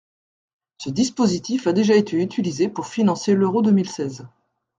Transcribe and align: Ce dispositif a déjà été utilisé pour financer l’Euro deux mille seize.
Ce 0.79 0.89
dispositif 0.89 1.67
a 1.67 1.73
déjà 1.73 1.93
été 1.93 2.17
utilisé 2.19 2.69
pour 2.69 2.87
financer 2.87 3.35
l’Euro 3.35 3.61
deux 3.61 3.69
mille 3.69 3.87
seize. 3.87 4.27